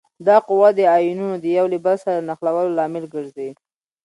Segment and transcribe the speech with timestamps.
[0.27, 3.49] دا قوه د آیونونو د یو له بل سره نښلولو لامل ګرځي.